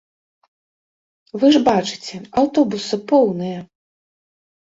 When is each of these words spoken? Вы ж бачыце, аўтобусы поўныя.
Вы 1.43 1.51
ж 1.55 1.61
бачыце, 1.67 2.15
аўтобусы 2.43 2.95
поўныя. 3.13 3.59